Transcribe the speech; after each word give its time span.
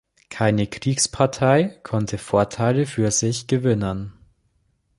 Keine 0.31 0.65
Kriegspartei 0.65 1.79
konnte 1.83 2.17
Vorteile 2.17 2.87
für 2.87 3.11
sich 3.11 3.45
gewinnen. 3.45 4.11